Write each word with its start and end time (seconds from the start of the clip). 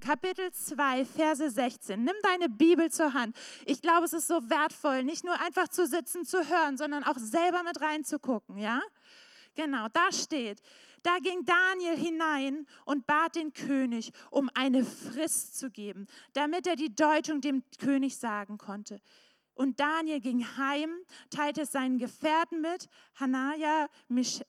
Kapitel 0.00 0.50
2, 0.50 1.04
Verse 1.04 1.50
16. 1.50 2.02
Nimm 2.02 2.14
deine 2.22 2.48
Bibel 2.48 2.90
zur 2.90 3.12
Hand. 3.12 3.36
Ich 3.66 3.82
glaube, 3.82 4.06
es 4.06 4.12
ist 4.12 4.26
so 4.26 4.48
wertvoll, 4.50 5.04
nicht 5.04 5.24
nur 5.24 5.38
einfach 5.40 5.68
zu 5.68 5.86
sitzen, 5.86 6.24
zu 6.24 6.38
hören, 6.48 6.76
sondern 6.76 7.04
auch 7.04 7.18
selber 7.18 7.62
mit 7.62 7.80
reinzugucken, 7.80 8.58
ja? 8.58 8.80
Genau, 9.54 9.88
da 9.92 10.12
steht, 10.12 10.62
da 11.02 11.18
ging 11.18 11.44
Daniel 11.44 11.96
hinein 11.96 12.66
und 12.84 13.06
bat 13.06 13.34
den 13.34 13.52
König, 13.52 14.12
um 14.30 14.48
eine 14.54 14.84
Frist 14.84 15.58
zu 15.58 15.70
geben, 15.70 16.06
damit 16.32 16.66
er 16.66 16.76
die 16.76 16.94
Deutung 16.94 17.40
dem 17.40 17.62
König 17.78 18.16
sagen 18.16 18.58
konnte. 18.58 19.00
Und 19.54 19.80
Daniel 19.80 20.20
ging 20.20 20.46
heim, 20.56 20.90
teilte 21.28 21.62
es 21.62 21.72
seinen 21.72 21.98
Gefährten 21.98 22.60
mit, 22.60 22.88
Hanaya, 23.16 23.88
Misch 24.08 24.40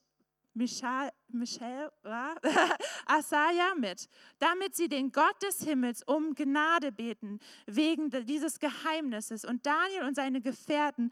Michael, 0.53 1.11
Michael 1.29 1.91
Asaja 3.05 3.73
mit, 3.77 4.09
damit 4.39 4.75
sie 4.75 4.89
den 4.89 5.11
Gott 5.11 5.41
des 5.41 5.63
Himmels 5.63 6.03
um 6.03 6.35
Gnade 6.35 6.91
beten 6.91 7.39
wegen 7.65 8.09
dieses 8.25 8.59
Geheimnisses 8.59 9.45
und 9.45 9.65
Daniel 9.65 10.03
und 10.03 10.15
seine 10.15 10.41
Gefährten 10.41 11.11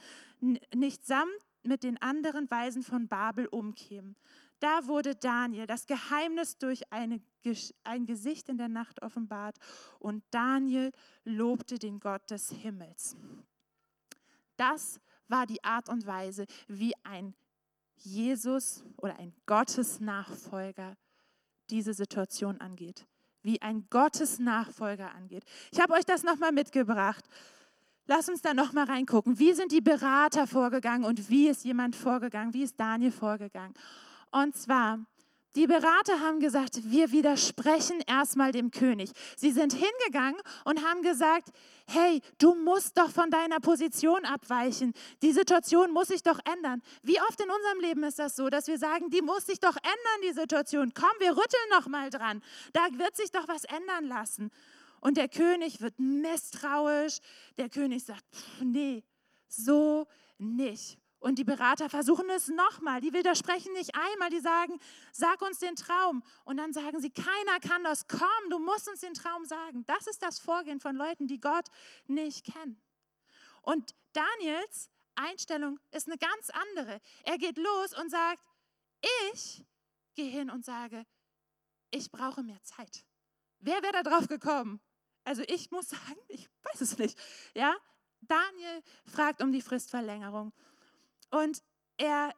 nicht 0.74 1.06
samt 1.06 1.32
mit 1.64 1.84
den 1.84 2.02
anderen 2.02 2.50
Weisen 2.52 2.84
von 2.84 3.08
Babel 3.08 3.48
umkämen. 3.48 4.16
Da 4.60 4.88
wurde 4.88 5.16
Daniel 5.16 5.68
das 5.68 5.88
Geheimnis 5.88 6.58
durch 6.58 6.92
eine, 6.92 7.22
ein 7.86 8.06
Gesicht 8.06 8.50
in 8.50 8.58
der 8.58 8.68
Nacht 8.68 9.02
offenbart 9.02 9.58
und 10.00 10.24
Daniel 10.32 10.92
lobte 11.24 11.80
den 11.80 12.00
Gott 12.00 12.30
des 12.30 12.50
Himmels. 12.52 13.16
Das 14.58 15.00
war 15.30 15.46
die 15.46 15.64
Art 15.64 15.88
und 15.88 16.06
Weise, 16.06 16.46
wie 16.68 16.94
ein 17.04 17.34
Jesus 18.00 18.84
oder 18.98 19.18
ein 19.20 19.34
Gottesnachfolger 19.46 20.98
diese 21.70 21.94
Situation 21.94 22.60
angeht, 22.62 23.06
wie 23.44 23.62
ein 23.62 23.88
Gottesnachfolger 23.90 25.14
angeht. 25.14 25.44
Ich 25.72 25.80
habe 25.80 25.94
euch 25.94 26.06
das 26.06 26.24
nochmal 26.24 26.52
mitgebracht. 26.52 27.26
Lass 28.08 28.28
uns 28.28 28.42
da 28.42 28.54
nochmal 28.54 28.86
reingucken. 28.86 29.38
Wie 29.38 29.54
sind 29.54 29.72
die 29.72 29.82
Berater 29.82 30.48
vorgegangen 30.48 31.06
und 31.06 31.30
wie 31.30 31.48
ist 31.48 31.64
jemand 31.64 31.96
vorgegangen? 31.96 32.54
Wie 32.54 32.64
ist 32.64 32.80
Daniel 32.80 33.12
vorgegangen? 33.12 33.76
Und 34.32 34.56
zwar 34.56 35.00
die 35.56 35.66
Berater 35.66 36.20
haben 36.20 36.40
gesagt, 36.40 36.80
wir 36.84 37.12
widersprechen 37.12 38.02
erstmal 38.08 38.52
dem 38.52 38.70
König. 38.70 39.12
Sie 39.36 39.52
sind 39.52 39.74
hingegangen 39.74 40.40
und 40.64 40.84
haben 40.84 41.02
gesagt, 41.02 41.50
hey, 41.88 42.22
du 42.38 42.54
musst 42.54 42.98
doch 42.98 43.10
von 43.10 43.32
deiner 43.32 43.60
Position 43.60 44.26
abweichen. 44.26 44.94
Die 45.24 45.32
Situation 45.32 45.92
muss 45.92 46.10
sich 46.10 46.22
doch 46.22 46.40
ändern. 46.46 46.82
Wie 47.02 47.20
oft 47.22 47.42
in 47.42 47.50
unserem 47.50 47.80
Leben 47.82 48.04
ist 48.04 48.20
das 48.20 48.36
so, 48.36 48.50
dass 48.50 48.68
wir 48.68 48.78
sagen, 48.78 49.10
die 49.10 49.22
muss 49.22 49.48
sich 49.48 49.60
doch 49.60 49.76
ändern, 49.76 50.30
die 50.30 50.34
Situation. 50.34 50.94
Komm, 50.94 51.10
wir 51.20 51.32
rütteln 51.32 51.70
noch 51.72 51.88
mal 51.88 52.10
dran. 52.12 52.44
Da 52.74 52.88
wird 52.92 53.16
sich 53.16 53.32
doch 53.32 53.48
was 53.48 53.64
ändern 53.66 54.06
lassen. 54.06 54.52
Und 55.02 55.18
der 55.18 55.30
König 55.30 55.82
wird 55.82 55.98
misstrauisch. 55.98 57.20
Der 57.58 57.70
König 57.70 58.04
sagt, 58.04 58.24
nee, 58.62 59.04
so 59.48 60.06
nicht. 60.38 61.00
Und 61.20 61.38
die 61.38 61.44
Berater 61.44 61.90
versuchen 61.90 62.30
es 62.30 62.48
nochmal. 62.48 63.02
Die 63.02 63.14
widersprechen 63.14 63.74
nicht 63.74 63.94
einmal. 63.94 64.30
Die 64.30 64.40
sagen, 64.40 64.80
sag 65.12 65.42
uns 65.42 65.60
den 65.60 65.76
Traum. 65.76 66.24
Und 66.46 66.58
dann 66.58 66.72
sagen 66.72 67.02
sie, 67.02 67.10
keiner 67.10 67.60
kann 67.62 67.84
das. 67.84 68.08
Komm, 68.08 68.50
du 68.50 68.60
musst 68.60 68.90
uns 68.90 69.02
den 69.02 69.14
Traum 69.14 69.44
sagen. 69.46 69.84
Das 69.86 70.08
ist 70.08 70.24
das 70.24 70.40
Vorgehen 70.40 70.80
von 70.80 70.96
Leuten, 70.96 71.28
die 71.28 71.42
Gott 71.42 71.66
nicht 72.08 72.46
kennen. 72.46 72.82
Und 73.62 73.94
Daniels 74.14 74.90
Einstellung 75.16 75.80
ist 75.92 76.08
eine 76.08 76.18
ganz 76.18 76.50
andere. 76.50 77.02
Er 77.24 77.38
geht 77.38 77.58
los 77.58 77.98
und 78.00 78.10
sagt, 78.10 78.42
ich 79.32 79.66
gehe 80.16 80.32
hin 80.32 80.50
und 80.50 80.64
sage, 80.64 81.06
ich 81.92 82.12
brauche 82.12 82.44
mehr 82.44 82.62
Zeit. 82.64 83.06
Wer 83.60 83.82
wäre 83.84 83.92
da 83.92 84.04
drauf 84.04 84.28
gekommen? 84.28 84.80
Also 85.26 85.44
ich 85.48 85.70
muss 85.72 85.90
sagen, 85.90 86.20
ich 86.30 86.50
weiß 86.64 86.82
es 86.82 86.98
nicht. 86.98 87.20
Ja, 87.54 87.76
Daniel 88.22 88.84
fragt 89.06 89.42
um 89.42 89.52
die 89.52 89.62
Fristverlängerung. 89.62 90.54
Und 91.32 91.62
er 91.98 92.34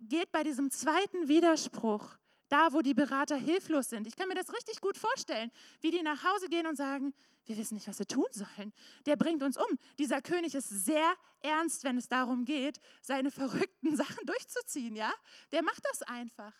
geht 0.00 0.30
bei 0.32 0.42
diesem 0.42 0.70
zweiten 0.70 1.28
Widerspruch, 1.28 2.16
da 2.48 2.72
wo 2.72 2.82
die 2.82 2.94
Berater 2.94 3.36
hilflos 3.36 3.88
sind. 3.88 4.06
Ich 4.06 4.16
kann 4.16 4.28
mir 4.28 4.34
das 4.34 4.52
richtig 4.52 4.80
gut 4.80 4.96
vorstellen, 4.96 5.50
wie 5.80 5.90
die 5.90 6.02
nach 6.02 6.22
Hause 6.22 6.48
gehen 6.48 6.66
und 6.66 6.76
sagen, 6.76 7.12
wir 7.46 7.56
wissen 7.56 7.74
nicht, 7.74 7.88
was 7.88 7.98
wir 7.98 8.06
tun 8.06 8.26
sollen. 8.30 8.72
Der 9.06 9.16
bringt 9.16 9.42
uns 9.42 9.56
um. 9.56 9.78
Dieser 9.98 10.20
König 10.20 10.54
ist 10.54 10.68
sehr 10.68 11.14
ernst, 11.40 11.84
wenn 11.84 11.96
es 11.96 12.08
darum 12.08 12.44
geht, 12.44 12.80
seine 13.00 13.30
verrückten 13.30 13.96
Sachen 13.96 14.26
durchzuziehen, 14.26 14.96
ja? 14.96 15.12
Der 15.52 15.62
macht 15.62 15.84
das 15.90 16.02
einfach. 16.02 16.52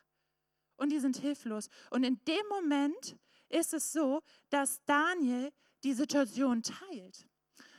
Und 0.76 0.90
die 0.90 1.00
sind 1.00 1.16
hilflos. 1.16 1.68
Und 1.90 2.04
in 2.04 2.22
dem 2.24 2.46
Moment 2.48 3.16
ist 3.48 3.74
es 3.74 3.92
so, 3.92 4.22
dass 4.50 4.84
Daniel 4.84 5.52
die 5.84 5.94
Situation 5.94 6.62
teilt. 6.62 7.26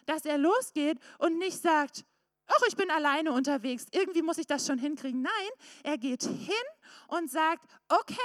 Dass 0.06 0.26
er 0.26 0.38
losgeht 0.38 1.00
und 1.20 1.38
nicht 1.38 1.62
sagt, 1.62 2.06
ach, 2.48 2.62
ich 2.68 2.76
bin 2.76 2.90
alleine 2.90 3.32
unterwegs, 3.32 3.86
irgendwie 3.92 4.22
muss 4.22 4.38
ich 4.38 4.48
das 4.48 4.66
schon 4.66 4.80
hinkriegen. 4.80 5.22
Nein, 5.22 5.50
er 5.84 5.98
geht 5.98 6.24
hin 6.24 6.68
und 7.08 7.30
sagt, 7.30 7.66
okay, 7.90 8.16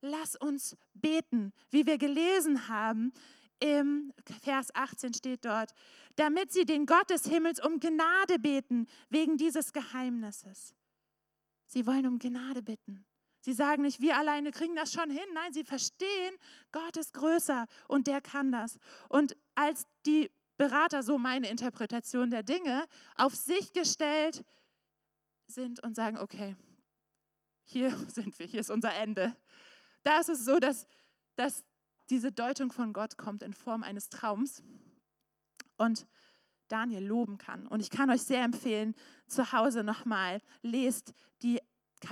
lass 0.00 0.36
uns 0.36 0.76
beten, 0.94 1.52
wie 1.70 1.86
wir 1.86 1.98
gelesen 1.98 2.68
haben. 2.68 3.12
Im 3.60 4.12
Vers 4.42 4.74
18 4.74 5.14
steht 5.14 5.44
dort, 5.44 5.72
damit 6.16 6.52
sie 6.52 6.64
den 6.64 6.84
Gott 6.84 7.08
des 7.10 7.26
Himmels 7.26 7.64
um 7.64 7.78
Gnade 7.78 8.40
beten 8.40 8.88
wegen 9.08 9.36
dieses 9.36 9.72
Geheimnisses. 9.72 10.74
Sie 11.66 11.86
wollen 11.86 12.06
um 12.06 12.18
Gnade 12.18 12.60
bitten. 12.60 13.04
Sie 13.40 13.52
sagen 13.52 13.82
nicht, 13.82 14.00
wir 14.00 14.16
alleine 14.16 14.50
kriegen 14.50 14.76
das 14.76 14.92
schon 14.92 15.10
hin. 15.10 15.24
Nein, 15.32 15.52
sie 15.52 15.64
verstehen, 15.64 16.36
Gott 16.70 16.96
ist 16.96 17.12
größer 17.12 17.66
und 17.88 18.06
der 18.06 18.20
kann 18.20 18.52
das. 18.52 18.78
Und 19.08 19.36
als 19.54 19.86
die 20.06 20.30
Berater, 20.56 21.02
so 21.02 21.18
meine 21.18 21.48
Interpretation 21.48 22.30
der 22.30 22.42
Dinge, 22.42 22.86
auf 23.16 23.34
sich 23.34 23.72
gestellt 23.72 24.44
sind 25.46 25.82
und 25.82 25.96
sagen, 25.96 26.18
okay, 26.18 26.56
hier 27.64 27.90
sind 28.08 28.38
wir, 28.38 28.46
hier 28.46 28.60
ist 28.60 28.70
unser 28.70 28.94
Ende. 28.94 29.36
Da 30.02 30.18
ist 30.20 30.28
es 30.28 30.44
so, 30.44 30.58
dass, 30.58 30.86
dass 31.36 31.64
diese 32.10 32.32
Deutung 32.32 32.72
von 32.72 32.92
Gott 32.92 33.16
kommt 33.16 33.42
in 33.42 33.54
Form 33.54 33.82
eines 33.82 34.08
Traums 34.08 34.62
und 35.76 36.06
Daniel 36.68 37.04
loben 37.04 37.38
kann. 37.38 37.66
Und 37.66 37.80
ich 37.80 37.90
kann 37.90 38.10
euch 38.10 38.22
sehr 38.22 38.42
empfehlen, 38.42 38.94
zu 39.26 39.52
Hause 39.52 39.84
nochmal, 39.84 40.40
lest 40.62 41.14
die 41.42 41.60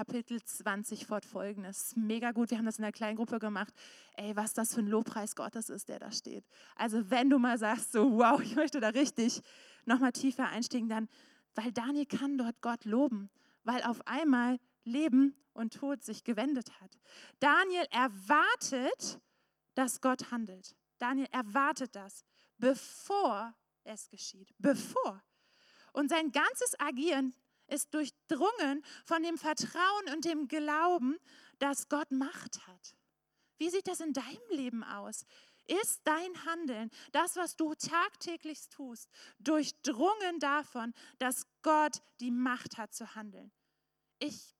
Kapitel 0.01 0.43
20 0.43 1.05
fortfolgendes. 1.05 1.95
Mega 1.95 2.33
gut, 2.33 2.51
wir 2.51 2.57
haben 2.57 2.65
das 2.65 2.79
in 2.79 2.85
der 2.85 2.91
kleinen 2.91 3.17
Gruppe 3.17 3.39
gemacht. 3.39 3.75
Ey, 4.15 4.35
was 4.35 4.55
das 4.55 4.73
für 4.73 4.81
ein 4.81 4.87
Lobpreis 4.87 5.37
Gottes 5.37 5.69
ist, 5.69 5.91
der 5.91 5.99
da 5.99 6.11
steht. 6.11 6.49
Also 6.75 7.11
wenn 7.11 7.29
du 7.29 7.39
mal 7.39 7.59
sagst, 7.59 7.93
so 7.93 8.11
wow, 8.13 8.41
ich 8.41 8.57
möchte 8.57 8.81
da 8.81 8.89
richtig 8.89 9.43
nochmal 9.85 10.13
tiefer 10.13 10.49
einsteigen, 10.49 10.89
dann, 10.89 11.07
weil 11.55 11.71
Daniel 11.71 12.07
kann 12.07 12.39
dort 12.39 12.63
Gott 12.63 12.87
loben, 12.87 13.29
weil 13.63 13.83
auf 13.83 14.01
einmal 14.07 14.59
Leben 14.85 15.37
und 15.53 15.75
Tod 15.75 16.03
sich 16.03 16.25
gewendet 16.25 16.71
hat. 16.81 16.99
Daniel 17.39 17.85
erwartet, 17.91 19.21
dass 19.75 20.01
Gott 20.01 20.31
handelt. 20.31 20.77
Daniel 20.97 21.29
erwartet 21.31 21.95
das, 21.95 22.25
bevor 22.57 23.53
es 23.85 24.09
geschieht. 24.09 24.49
Bevor. 24.57 25.23
Und 25.93 26.09
sein 26.09 26.33
ganzes 26.33 26.81
Agieren 26.81 27.35
ist 27.71 27.95
durchdrungen 27.95 28.85
von 29.05 29.23
dem 29.23 29.39
Vertrauen 29.39 30.15
und 30.15 30.25
dem 30.25 30.49
Glauben, 30.49 31.17
dass 31.59 31.89
Gott 31.89 32.11
Macht 32.11 32.67
hat. 32.67 32.95
Wie 33.59 33.71
sieht 33.71 33.87
das 33.87 34.01
in 34.01 34.13
deinem 34.13 34.51
Leben 34.51 34.83
aus? 34.83 35.25
Ist 35.67 36.01
dein 36.05 36.45
Handeln, 36.47 36.91
das, 37.13 37.37
was 37.37 37.55
du 37.55 37.75
tagtäglich 37.75 38.69
tust, 38.71 39.09
durchdrungen 39.39 40.41
davon, 40.41 40.93
dass 41.19 41.47
Gott 41.63 42.03
die 42.21 42.31
Macht 42.31 42.77
hat 42.77 42.93
zu 42.93 43.15
handeln? 43.15 43.53
Ich 44.19 44.57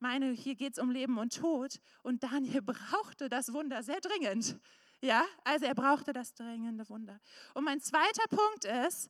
meine, 0.00 0.32
hier 0.32 0.56
geht 0.56 0.72
es 0.72 0.82
um 0.82 0.90
Leben 0.90 1.18
und 1.18 1.36
Tod 1.36 1.80
und 2.02 2.22
Daniel 2.22 2.62
brauchte 2.62 3.28
das 3.28 3.52
Wunder 3.52 3.82
sehr 3.82 4.00
dringend. 4.00 4.58
Ja, 5.02 5.24
also 5.44 5.66
er 5.66 5.74
brauchte 5.74 6.12
das 6.12 6.34
dringende 6.34 6.88
Wunder. 6.88 7.20
Und 7.54 7.64
mein 7.64 7.80
zweiter 7.80 8.24
Punkt 8.28 8.64
ist, 8.64 9.08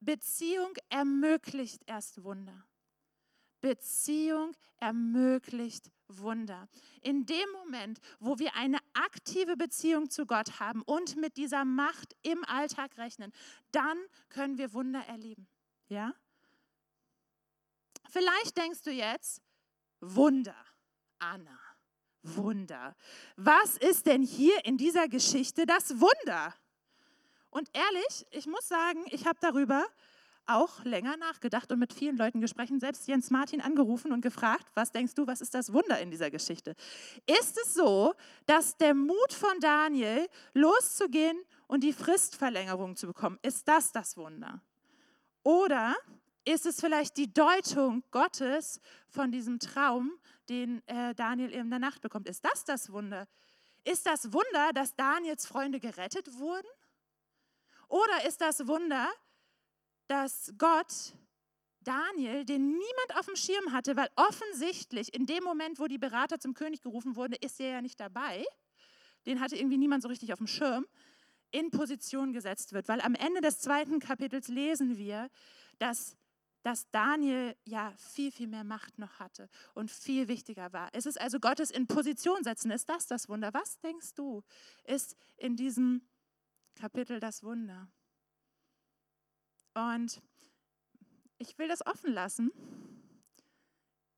Beziehung 0.00 0.72
ermöglicht 0.88 1.82
erst 1.86 2.22
Wunder. 2.24 2.66
Beziehung 3.60 4.56
ermöglicht 4.78 5.90
Wunder. 6.08 6.68
In 7.02 7.26
dem 7.26 7.50
Moment, 7.52 8.00
wo 8.18 8.38
wir 8.38 8.54
eine 8.56 8.78
aktive 8.94 9.56
Beziehung 9.56 10.10
zu 10.10 10.26
Gott 10.26 10.58
haben 10.58 10.82
und 10.82 11.16
mit 11.16 11.36
dieser 11.36 11.64
Macht 11.64 12.16
im 12.22 12.44
Alltag 12.44 12.96
rechnen, 12.96 13.32
dann 13.70 13.98
können 14.28 14.58
wir 14.58 14.72
Wunder 14.72 15.00
erleben. 15.06 15.46
Ja? 15.88 16.14
Vielleicht 18.08 18.56
denkst 18.56 18.82
du 18.82 18.90
jetzt, 18.90 19.42
Wunder, 20.00 20.56
Anna, 21.18 21.58
Wunder. 22.22 22.96
Was 23.36 23.76
ist 23.76 24.06
denn 24.06 24.22
hier 24.22 24.64
in 24.64 24.78
dieser 24.78 25.08
Geschichte 25.08 25.66
das 25.66 26.00
Wunder? 26.00 26.54
Und 27.50 27.68
ehrlich, 27.72 28.26
ich 28.30 28.46
muss 28.46 28.66
sagen, 28.68 29.04
ich 29.10 29.26
habe 29.26 29.38
darüber 29.40 29.84
auch 30.46 30.84
länger 30.84 31.16
nachgedacht 31.16 31.70
und 31.70 31.78
mit 31.78 31.92
vielen 31.92 32.16
Leuten 32.16 32.40
gesprochen, 32.40 32.80
selbst 32.80 33.06
Jens 33.06 33.30
Martin 33.30 33.60
angerufen 33.60 34.12
und 34.12 34.20
gefragt, 34.20 34.66
was 34.74 34.90
denkst 34.90 35.14
du, 35.14 35.26
was 35.26 35.40
ist 35.40 35.54
das 35.54 35.72
Wunder 35.72 36.00
in 36.00 36.10
dieser 36.10 36.30
Geschichte? 36.30 36.74
Ist 37.26 37.56
es 37.58 37.74
so, 37.74 38.14
dass 38.46 38.76
der 38.76 38.94
Mut 38.94 39.32
von 39.32 39.60
Daniel, 39.60 40.26
loszugehen 40.54 41.40
und 41.66 41.84
die 41.84 41.92
Fristverlängerung 41.92 42.96
zu 42.96 43.06
bekommen, 43.06 43.38
ist 43.42 43.68
das 43.68 43.92
das 43.92 44.16
Wunder? 44.16 44.60
Oder 45.42 45.94
ist 46.44 46.66
es 46.66 46.80
vielleicht 46.80 47.16
die 47.16 47.32
Deutung 47.32 48.02
Gottes 48.10 48.80
von 49.08 49.30
diesem 49.30 49.58
Traum, 49.58 50.12
den 50.48 50.86
äh, 50.88 51.14
Daniel 51.14 51.50
in 51.50 51.70
der 51.70 51.78
Nacht 51.78 52.00
bekommt? 52.00 52.28
Ist 52.28 52.44
das 52.44 52.64
das 52.64 52.90
Wunder? 52.90 53.28
Ist 53.84 54.06
das 54.06 54.32
Wunder, 54.32 54.72
dass 54.74 54.94
Daniels 54.94 55.46
Freunde 55.46 55.80
gerettet 55.80 56.38
wurden? 56.38 56.66
Oder 57.90 58.24
ist 58.26 58.40
das 58.40 58.66
Wunder, 58.68 59.10
dass 60.06 60.54
Gott 60.56 61.12
Daniel, 61.80 62.44
den 62.44 62.68
niemand 62.68 63.16
auf 63.16 63.26
dem 63.26 63.34
Schirm 63.36 63.72
hatte, 63.72 63.96
weil 63.96 64.08
offensichtlich 64.14 65.12
in 65.12 65.26
dem 65.26 65.42
Moment, 65.42 65.80
wo 65.80 65.88
die 65.88 65.98
Berater 65.98 66.38
zum 66.38 66.54
König 66.54 66.82
gerufen 66.82 67.16
wurden, 67.16 67.34
ist 67.40 67.58
er 67.60 67.70
ja 67.70 67.82
nicht 67.82 67.98
dabei, 67.98 68.44
den 69.26 69.40
hatte 69.40 69.56
irgendwie 69.56 69.76
niemand 69.76 70.02
so 70.02 70.08
richtig 70.08 70.32
auf 70.32 70.38
dem 70.38 70.46
Schirm, 70.46 70.86
in 71.50 71.70
Position 71.70 72.32
gesetzt 72.32 72.72
wird. 72.72 72.86
Weil 72.86 73.00
am 73.00 73.16
Ende 73.16 73.40
des 73.40 73.58
zweiten 73.58 73.98
Kapitels 73.98 74.46
lesen 74.48 74.96
wir, 74.96 75.28
dass 75.78 76.16
dass 76.62 76.90
Daniel 76.90 77.56
ja 77.64 77.94
viel, 77.96 78.30
viel 78.30 78.46
mehr 78.46 78.64
Macht 78.64 78.98
noch 78.98 79.18
hatte 79.18 79.48
und 79.74 79.90
viel 79.90 80.28
wichtiger 80.28 80.72
war. 80.72 80.90
Es 80.92 81.06
ist 81.06 81.18
also 81.18 81.40
Gottes 81.40 81.70
in 81.70 81.86
Position 81.86 82.44
setzen. 82.44 82.70
Ist 82.70 82.88
das 82.88 83.06
das 83.06 83.28
Wunder? 83.28 83.54
Was 83.54 83.78
denkst 83.80 84.12
du, 84.14 84.42
ist 84.84 85.16
in 85.38 85.56
diesem 85.56 86.02
Kapitel 86.74 87.20
das 87.20 87.42
Wunder? 87.42 87.88
Und 89.74 90.22
ich 91.38 91.58
will 91.58 91.68
das 91.68 91.84
offen 91.86 92.12
lassen. 92.12 92.50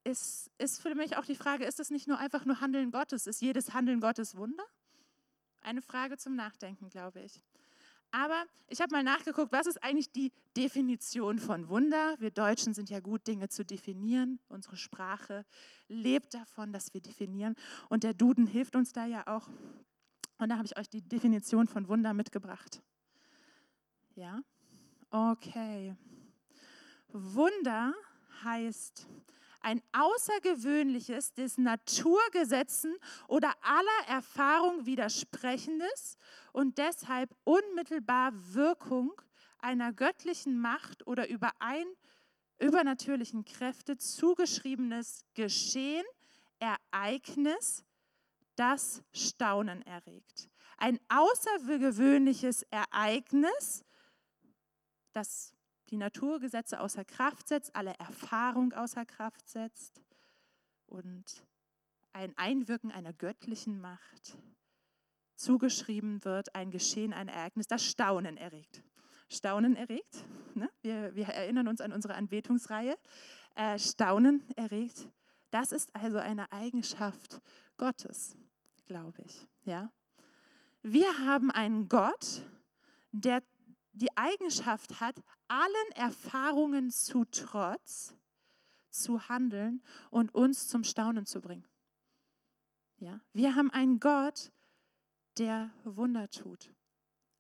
Ist, 0.05 0.51
ist 0.59 0.81
für 0.81 0.95
mich 0.95 1.17
auch 1.17 1.25
die 1.25 1.37
Frage, 1.37 1.65
ist 1.65 1.79
es 1.79 1.91
nicht 1.91 2.09
nur 2.09 2.19
einfach 2.19 2.45
nur 2.45 2.61
Handeln 2.61 2.91
Gottes? 2.91 3.27
Ist 3.27 3.41
jedes 3.41 3.73
Handeln 3.73 4.01
Gottes 4.01 4.37
Wunder? 4.37 4.65
Eine 5.61 5.83
Frage 5.83 6.17
zum 6.19 6.35
Nachdenken, 6.35 6.89
glaube 6.89 7.21
ich. 7.21 7.41
Aber 8.11 8.45
ich 8.69 8.81
habe 8.81 8.93
mal 8.93 9.03
nachgeguckt, 9.03 9.53
was 9.53 9.67
ist 9.67 9.83
eigentlich 9.83 10.13
die 10.13 10.33
Definition 10.55 11.39
von 11.39 11.69
Wunder? 11.69 12.17
Wir 12.19 12.31
Deutschen 12.31 12.75
sind 12.75 12.91
ja 12.91 13.01
gut, 13.01 13.27
Dinge 13.27 13.49
zu 13.49 13.65
definieren. 13.65 14.39
Unsere 14.49 14.77
Sprache 14.77 15.47
lebt 15.89 16.35
davon, 16.35 16.73
dass 16.73 16.93
wir 16.93 17.01
definieren. 17.01 17.55
Und 17.89 18.03
der 18.03 18.13
Duden 18.13 18.47
hilft 18.47 18.77
uns 18.77 18.93
da 18.93 19.07
ja 19.07 19.27
auch. 19.27 19.49
Und 20.43 20.49
da 20.49 20.57
habe 20.57 20.67
ich 20.67 20.77
euch 20.77 20.89
die 20.89 21.03
Definition 21.03 21.69
von 21.69 21.87
Wunder 21.87 22.13
mitgebracht. 22.15 22.83
Ja? 24.17 24.41
Okay. 25.09 25.95
Wunder 27.13 27.95
heißt 28.43 29.07
ein 29.61 29.81
außergewöhnliches, 29.93 31.35
des 31.35 31.59
Naturgesetzen 31.59 32.97
oder 33.29 33.53
aller 33.63 34.09
Erfahrung 34.09 34.85
widersprechendes 34.85 36.17
und 36.53 36.77
deshalb 36.77 37.31
unmittelbar 37.45 38.33
Wirkung 38.53 39.13
einer 39.59 39.93
göttlichen 39.93 40.61
Macht 40.61 41.07
oder 41.07 41.29
über 41.29 41.53
ein 41.61 41.87
übernatürlichen 42.59 43.45
Kräfte 43.45 43.97
zugeschriebenes 43.97 45.25
Geschehen, 45.35 46.05
Ereignis, 46.59 47.85
das 48.57 49.03
Staunen 49.13 49.83
erregt. 49.83 50.49
Ein 50.77 50.99
außergewöhnliches 51.09 52.63
Ereignis, 52.65 53.85
das 55.13 55.55
die 55.91 55.97
Naturgesetze 55.97 56.81
außer 56.81 57.05
Kraft 57.05 57.49
setzt, 57.49 57.77
alle 57.77 57.95
Erfahrung 57.99 58.73
außer 58.73 59.05
Kraft 59.05 59.49
setzt 59.49 60.03
und 60.87 61.45
ein 62.13 62.37
Einwirken 62.37 62.91
einer 62.91 63.13
göttlichen 63.13 63.81
Macht 63.81 64.39
zugeschrieben 65.37 66.25
wird, 66.25 66.55
ein 66.55 66.71
Geschehen, 66.71 67.13
ein 67.13 67.29
Ereignis, 67.29 67.67
das 67.67 67.85
Staunen 67.85 68.37
erregt. 68.37 68.83
Staunen 69.29 69.77
erregt, 69.77 70.25
ne? 70.55 70.71
wir, 70.83 71.15
wir, 71.15 71.27
erinnern 71.27 71.69
uns 71.69 71.81
an 71.81 71.93
unsere 71.93 72.15
Anbetungsreihe. 72.15 72.97
Äh, 73.55 73.79
Staunen 73.79 74.43
erregt, 74.57 75.09
das 75.53 75.71
ist 75.71 75.95
also 75.95 76.19
eine 76.19 76.51
Eigenschaft 76.51 77.41
Gottes, 77.77 78.37
glaube 78.87 79.23
ich. 79.23 79.47
Ja? 79.65 79.93
Wir 80.83 81.19
haben 81.19 81.51
einen 81.51 81.89
Gott, 81.89 82.43
der 83.13 83.43
die 83.93 84.17
Eigenschaft 84.17 85.01
hat, 85.01 85.23
allen 85.49 85.93
Erfahrungen 85.95 86.91
zu 86.91 87.25
Trotz 87.27 88.15
zu 88.91 89.29
handeln 89.29 89.83
und 90.11 90.35
uns 90.35 90.69
zum 90.69 90.85
Staunen 90.85 91.27
zu 91.27 91.41
bringen. 91.41 91.67
Ja, 92.99 93.21
wir 93.33 93.55
haben 93.55 93.71
einen 93.71 94.01
Gott, 94.01 94.53
der 95.39 95.71
Wunder 95.85 96.29
tut. 96.31 96.73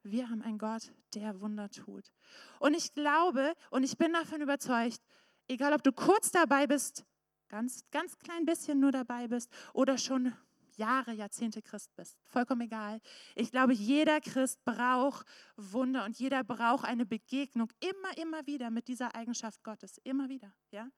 Wir 0.02 0.28
haben 0.28 0.42
einen 0.42 0.58
Gott, 0.58 0.92
der 1.14 1.40
Wunder 1.40 1.70
tut. 1.70 2.12
Und 2.58 2.74
ich 2.74 2.92
glaube 2.94 3.54
und 3.70 3.84
ich 3.84 3.96
bin 3.96 4.12
davon 4.12 4.40
überzeugt, 4.40 5.00
egal 5.46 5.72
ob 5.72 5.82
du 5.82 5.92
kurz 5.92 6.30
dabei 6.30 6.66
bist, 6.66 7.04
ganz, 7.52 7.84
ganz 7.90 8.19
klein 8.19 8.46
bisschen 8.46 8.81
nur 8.81 8.93
dabei 8.93 9.28
bist 9.28 9.50
oder 9.75 9.99
schon 9.99 10.32
Jahre, 10.78 11.12
Jahrzehnte 11.12 11.60
Christ 11.60 11.94
bist. 11.96 12.16
Vollkommen 12.25 12.62
egal. 12.62 12.99
Ich 13.34 13.50
glaube, 13.50 13.75
jeder 13.75 14.22
Christ 14.22 14.64
braucht 14.64 15.26
Wunder 15.56 16.06
und 16.06 16.19
jeder 16.19 16.44
braucht 16.44 16.87
eine 16.87 17.04
Begegnung 17.04 17.70
immer, 17.81 18.16
immer 18.16 18.46
wieder 18.46 18.70
mit 18.70 18.88
dieser 18.88 19.14
Eigenschaft 19.14 19.62
Gottes. 19.62 19.99
Immer 20.02 20.31
wieder. 20.31 20.54
Ja? 20.70 20.88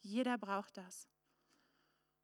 Jeder 0.00 0.38
braucht 0.38 0.78
das. 0.78 1.06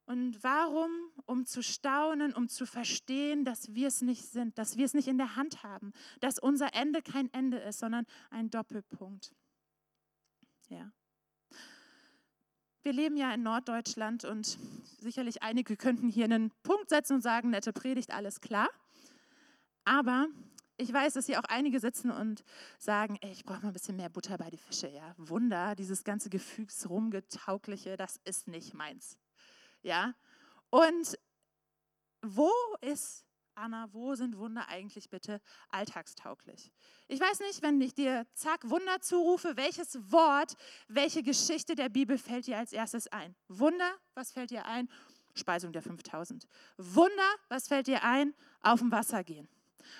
Und 0.07 0.43
warum? 0.43 0.91
Um 1.27 1.45
zu 1.45 1.63
staunen, 1.63 2.33
um 2.33 2.49
zu 2.49 2.65
verstehen, 2.65 3.45
dass 3.45 3.75
wir 3.75 3.89
es 3.89 4.01
nicht 4.01 4.25
sind, 4.25 4.57
dass 4.57 4.79
wir 4.79 4.87
es 4.87 4.95
nicht 4.95 5.09
in 5.09 5.19
der 5.19 5.37
Hand 5.37 5.63
haben, 5.63 5.93
dass 6.21 6.39
unser 6.39 6.75
Ende 6.75 7.03
kein 7.03 7.31
Ende 7.35 7.59
ist, 7.59 7.81
sondern 7.81 8.07
ein 8.31 8.49
Doppelpunkt. 8.49 9.35
Ja. 10.69 10.91
Wir 12.85 12.93
leben 12.93 13.17
ja 13.17 13.33
in 13.33 13.43
Norddeutschland 13.43 14.27
und 14.27 14.59
sicherlich 15.01 15.43
einige 15.43 15.75
könnten 15.75 16.11
hier 16.11 16.27
einen 16.27 16.51
Punkt 16.63 16.91
setzen 16.91 17.15
und 17.15 17.23
sagen, 17.23 17.49
nette 17.49 17.73
Predigt, 17.73 18.11
alles 18.11 18.43
klar. 18.43 18.69
Aber 19.87 20.27
ich 20.77 20.93
weiß, 20.93 21.15
dass 21.15 21.25
hier 21.25 21.41
auch 21.41 21.49
einige 21.49 21.81
sitzen 21.81 22.11
und 22.11 22.45
sagen, 22.79 23.17
ey, 23.23 23.33
ich 23.33 23.47
brauche 23.47 23.63
mal 23.63 23.69
ein 23.69 23.73
bisschen 23.73 23.97
mehr 23.97 24.11
Butter 24.11 24.37
bei 24.37 24.51
die 24.51 24.59
Fische. 24.59 24.89
Ja, 24.89 25.15
Wunder, 25.17 25.75
dieses 25.75 26.05
ganze 26.05 26.29
Gefügsrumgetaugliche, 26.29 27.97
das 27.97 28.21
ist 28.25 28.49
nicht 28.49 28.75
meins. 28.75 29.17
Ja, 29.83 30.15
und 30.69 31.19
wo 32.21 32.51
ist 32.83 33.25
Anna, 33.56 33.89
wo 33.93 34.15
sind 34.15 34.37
Wunder 34.39 34.69
eigentlich 34.69 35.11
bitte 35.11 35.41
alltagstauglich? 35.71 36.73
Ich 37.06 37.20
weiß 37.20 37.41
nicht, 37.41 37.63
wenn 37.63 37.81
ich 37.81 37.94
dir 37.94 38.27
zack 38.34 38.69
Wunder 38.69 39.01
zurufe, 39.01 39.56
welches 39.56 39.96
Wort, 40.11 40.56
welche 40.89 41.23
Geschichte 41.23 41.75
der 41.75 41.89
Bibel 41.89 42.19
fällt 42.19 42.46
dir 42.46 42.58
als 42.58 42.73
erstes 42.73 43.06
ein? 43.08 43.34
Wunder, 43.49 43.94
was 44.15 44.32
fällt 44.32 44.51
dir 44.51 44.67
ein? 44.67 44.89
Speisung 45.34 45.73
der 45.73 45.82
5000. 45.82 46.46
Wunder, 46.79 47.34
was 47.49 47.69
fällt 47.69 47.87
dir 47.87 48.03
ein? 48.03 48.34
Auf 48.61 48.81
dem 48.81 48.91
Wasser 48.91 49.23
gehen. 49.23 49.49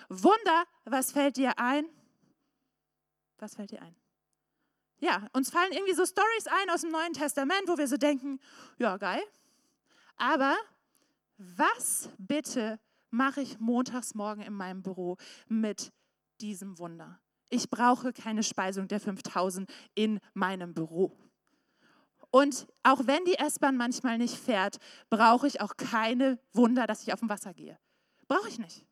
Wunder, 0.09 0.65
was 0.85 1.13
fällt 1.13 1.37
dir 1.37 1.59
ein? 1.59 1.87
Was 3.39 3.55
fällt 3.55 3.71
dir 3.71 3.83
ein? 3.83 3.95
Ja, 4.99 5.29
uns 5.33 5.51
fallen 5.51 5.73
irgendwie 5.73 5.95
so 5.95 6.07
Stories 6.07 6.47
ein 6.47 6.71
aus 6.71 6.81
dem 6.81 6.91
Neuen 6.91 7.13
Testament, 7.13 7.69
wo 7.69 7.77
wir 7.77 7.89
so 7.89 7.97
denken, 7.97 8.41
ja, 8.79 8.97
geil. 8.97 9.23
Aber 10.17 10.57
was 11.37 12.09
bitte 12.19 12.79
mache 13.15 13.41
ich 13.41 13.59
montags 13.61 14.15
morgen 14.15 14.43
in 14.43 14.53
meinem 14.53 14.83
Büro 14.83 15.17
mit 15.49 15.93
diesem 16.41 16.79
Wunder. 16.79 17.21
Ich 17.49 17.71
brauche 17.71 18.13
keine 18.13 18.43
Speisung 18.43 18.89
der 18.89 19.01
5000 19.01 19.73
in 19.95 20.19
meinem 20.35 20.75
Büro. 20.75 21.17
Und 22.31 22.67
auch 22.83 23.07
wenn 23.07 23.25
die 23.25 23.39
S-Bahn 23.39 23.77
manchmal 23.77 24.19
nicht 24.19 24.37
fährt, 24.37 24.79
brauche 25.09 25.47
ich 25.47 25.61
auch 25.61 25.77
keine 25.77 26.41
Wunder, 26.53 26.87
dass 26.87 27.03
ich 27.03 27.13
auf 27.13 27.21
dem 27.21 27.29
Wasser 27.29 27.55
gehe. 27.55 27.79
Brauche 28.27 28.49
ich 28.49 28.59
nicht. 28.59 28.85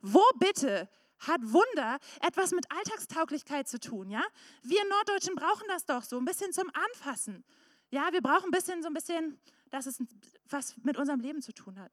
Wo 0.00 0.22
bitte 0.38 0.88
hat 1.18 1.42
Wunder 1.42 1.98
etwas 2.22 2.52
mit 2.52 2.64
Alltagstauglichkeit 2.72 3.68
zu 3.68 3.78
tun, 3.78 4.08
ja? 4.08 4.22
Wir 4.62 4.80
Norddeutschen 4.88 5.34
brauchen 5.34 5.66
das 5.68 5.84
doch 5.84 6.02
so 6.04 6.16
ein 6.16 6.24
bisschen 6.24 6.54
zum 6.54 6.70
Anfassen. 6.72 7.44
Ja, 7.90 8.08
wir 8.12 8.22
brauchen 8.22 8.46
ein 8.46 8.50
bisschen 8.52 8.82
so 8.82 8.88
ein 8.88 8.94
bisschen, 8.94 9.38
dass 9.68 9.84
es 9.84 10.02
was 10.48 10.74
mit 10.78 10.96
unserem 10.96 11.20
Leben 11.20 11.42
zu 11.42 11.52
tun 11.52 11.78
hat. 11.78 11.92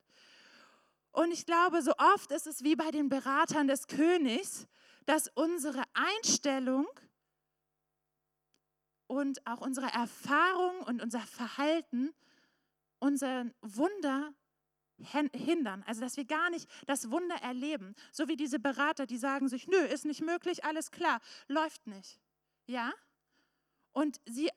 Und 1.18 1.32
ich 1.32 1.46
glaube, 1.46 1.82
so 1.82 1.94
oft 1.98 2.32
ist 2.32 2.46
es 2.46 2.64
wie 2.64 2.76
bei 2.76 2.92
den 2.92 3.10
Beratern 3.10 3.68
des 3.68 3.88
Königs, 3.88 4.68
dass 5.06 5.30
unsere 5.34 5.82
Einstellung 5.94 6.88
und 9.08 9.46
auch 9.48 9.62
unsere 9.62 9.88
Erfahrung 9.88 10.82
und 10.82 11.02
unser 11.02 11.22
Verhalten 11.22 12.14
unser 13.00 13.46
Wunder 13.62 14.34
hindern. 15.00 15.84
Also, 15.88 16.02
dass 16.02 16.18
wir 16.18 16.26
gar 16.26 16.50
nicht 16.50 16.70
das 16.88 17.10
Wunder 17.10 17.36
erleben. 17.38 17.96
So 18.12 18.28
wie 18.28 18.36
diese 18.36 18.60
Berater, 18.60 19.06
die 19.06 19.18
sagen 19.18 19.48
sich, 19.48 19.68
nö, 19.68 19.78
ist 19.78 20.06
nicht 20.06 20.22
möglich, 20.22 20.66
alles 20.66 20.92
klar, 20.92 21.20
läuft 21.48 21.88
nicht. 21.88 22.20
Ja? 22.66 22.94
und 23.98 24.22
sie 24.28 24.52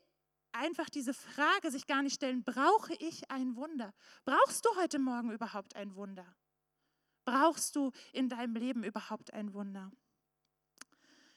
einfach 0.52 0.90
diese 0.90 1.14
Frage 1.14 1.70
sich 1.70 1.86
gar 1.86 2.02
nicht 2.02 2.14
stellen, 2.16 2.44
brauche 2.44 2.92
ich 2.98 3.30
ein 3.30 3.56
Wunder? 3.56 3.94
Brauchst 4.26 4.66
du 4.66 4.68
heute 4.76 4.98
Morgen 4.98 5.32
überhaupt 5.32 5.74
ein 5.76 5.94
Wunder? 5.94 6.26
Brauchst 7.30 7.76
du 7.76 7.92
in 8.12 8.28
deinem 8.28 8.56
Leben 8.56 8.82
überhaupt 8.82 9.32
ein 9.32 9.54
Wunder? 9.54 9.92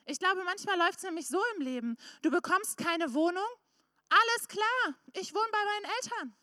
Ich 0.05 0.17
glaube, 0.17 0.43
manchmal 0.43 0.75
läuft 0.77 0.97
es 0.97 1.03
nämlich 1.03 1.27
so 1.27 1.39
im 1.55 1.61
Leben. 1.61 1.97
Du 2.23 2.31
bekommst 2.31 2.77
keine 2.77 3.13
Wohnung, 3.13 3.45
alles 4.09 4.47
klar, 4.47 4.95
ich 5.13 5.35
wohne 5.35 5.49
bei 5.51 5.65
meinen 5.65 5.93
Eltern. 6.01 6.35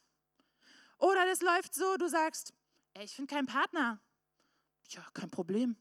Oder 0.98 1.26
das 1.26 1.40
läuft 1.40 1.74
so, 1.74 1.96
du 1.96 2.08
sagst, 2.08 2.54
ey, 2.94 3.04
ich 3.04 3.16
finde 3.16 3.34
keinen 3.34 3.46
Partner. 3.46 4.00
Ja, 4.90 5.04
kein 5.14 5.30
Problem. 5.30 5.76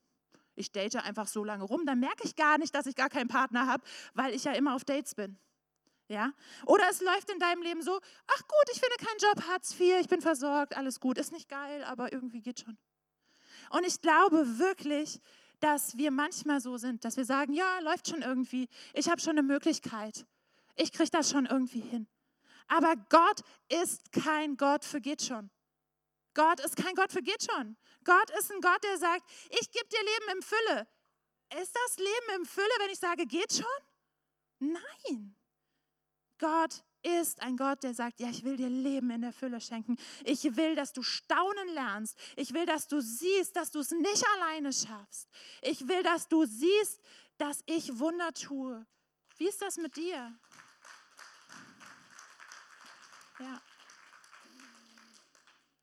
Ich 0.56 0.72
date 0.72 0.96
einfach 0.96 1.28
so 1.28 1.44
lange 1.44 1.64
rum, 1.64 1.86
dann 1.86 2.00
merke 2.00 2.24
ich 2.24 2.36
gar 2.36 2.58
nicht, 2.58 2.74
dass 2.74 2.88
ich 2.88 2.96
gar 2.96 3.10
keinen 3.10 3.28
Partner 3.28 3.68
habe, 3.68 3.84
weil 4.16 4.34
ich 4.34 4.46
ja 4.46 4.54
immer 4.54 4.74
auf 4.74 4.84
Dates 4.84 5.14
bin. 5.14 5.38
Ja? 6.08 6.34
Oder 6.66 6.90
es 6.90 7.02
läuft 7.02 7.30
in 7.30 7.38
deinem 7.38 7.62
Leben 7.62 7.84
so, 7.84 8.00
ach 8.28 8.42
gut, 8.48 8.70
ich 8.74 8.80
finde 8.80 8.96
keinen 8.98 9.20
Job, 9.20 9.48
Hartz 9.48 9.80
IV, 9.80 10.00
ich 10.02 10.08
bin 10.08 10.22
versorgt, 10.22 10.76
alles 10.76 11.00
gut, 11.00 11.20
ist 11.20 11.32
nicht 11.32 11.48
geil, 11.50 11.84
aber 11.84 12.12
irgendwie 12.12 12.42
geht 12.42 12.62
schon. 12.62 12.76
Und 13.70 13.86
ich 13.86 14.02
glaube 14.02 14.60
wirklich, 14.60 15.22
dass 15.60 15.98
wir 15.98 16.12
manchmal 16.12 16.62
so 16.62 16.78
sind, 16.78 17.04
dass 17.06 17.18
wir 17.18 17.26
sagen, 17.26 17.54
ja, 17.54 17.80
läuft 17.80 18.08
schon 18.08 18.22
irgendwie, 18.22 18.70
ich 18.94 19.10
habe 19.10 19.20
schon 19.20 19.32
eine 19.32 19.44
Möglichkeit, 19.44 20.26
ich 20.76 20.92
kriege 20.92 21.10
das 21.10 21.30
schon 21.30 21.46
irgendwie 21.46 21.82
hin. 21.82 22.08
Aber 22.68 22.96
Gott 23.10 23.42
ist 23.68 24.12
kein 24.12 24.56
Gott 24.56 24.86
für 24.86 25.02
geht 25.02 25.22
schon. 25.22 25.50
Gott 26.34 26.60
ist 26.62 26.76
kein 26.78 26.96
Gott 26.96 27.12
für 27.12 27.22
geht 27.22 27.44
schon. 27.44 27.76
Gott 28.06 28.30
ist 28.40 28.52
ein 28.52 28.62
Gott, 28.62 28.84
der 28.84 28.98
sagt, 28.98 29.30
ich 29.50 29.72
gebe 29.72 29.88
dir 29.88 30.00
Leben 30.00 30.38
im 30.38 30.42
Fülle. 30.42 30.88
Ist 31.62 31.76
das 31.76 31.98
Leben 31.98 32.38
im 32.38 32.46
Fülle, 32.46 32.70
wenn 32.80 32.92
ich 32.92 33.00
sage, 33.00 33.26
geht 33.26 33.52
schon? 33.52 33.66
Nein. 34.60 35.36
Gott 36.38 36.84
ist 37.04 37.42
ein 37.42 37.58
Gott, 37.58 37.84
der 37.84 37.94
sagt, 37.94 38.20
ja, 38.20 38.30
ich 38.30 38.44
will 38.44 38.58
dir 38.58 38.70
Leben 38.70 39.10
in 39.12 39.22
der 39.22 39.34
Fülle 39.34 39.62
schenken. 39.62 39.98
Ich 40.26 40.56
will, 40.56 40.76
dass 40.76 40.94
du 40.94 41.02
staunen 41.02 41.70
lernst. 41.70 42.18
Ich 42.36 42.54
will, 42.54 42.66
dass 42.66 42.88
du 42.88 43.02
siehst, 43.02 43.56
dass 43.56 43.72
du 43.72 43.80
es 43.80 43.92
nicht 43.92 44.26
alleine 44.36 44.74
schaffst. 44.74 45.30
Ich 45.62 45.88
will, 45.88 46.04
dass 46.04 46.28
du 46.28 46.46
siehst, 46.46 47.02
dass 47.38 47.64
ich 47.66 48.00
Wunder 48.00 48.34
tue. 48.34 48.86
Wie 49.38 49.48
ist 49.48 49.62
das 49.62 49.78
mit 49.78 49.96
dir? 49.96 50.38
Ja. 53.40 53.62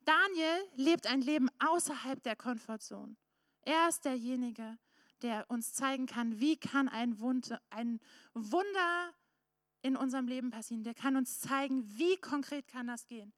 Daniel 0.04 0.68
lebt 0.76 1.06
ein 1.06 1.22
Leben 1.22 1.48
außerhalb 1.58 2.22
der 2.22 2.36
Komfortzone. 2.36 3.16
Er 3.62 3.88
ist 3.88 4.04
derjenige, 4.04 4.78
der 5.22 5.50
uns 5.50 5.72
zeigen 5.72 6.06
kann, 6.06 6.38
wie 6.38 6.56
kann 6.56 6.88
ein 6.88 7.18
Wunder, 7.18 7.60
ein 7.70 8.00
Wunder 8.34 9.14
in 9.86 9.96
unserem 9.96 10.26
Leben 10.26 10.50
passieren. 10.50 10.82
Der 10.82 10.94
kann 10.94 11.16
uns 11.16 11.40
zeigen, 11.40 11.84
wie 11.96 12.16
konkret 12.16 12.66
kann 12.68 12.88
das 12.88 13.06
gehen. 13.06 13.32